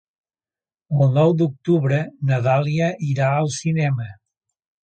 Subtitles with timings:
[1.05, 2.01] El nou d'octubre
[2.31, 4.13] na Dàlia irà al cinema.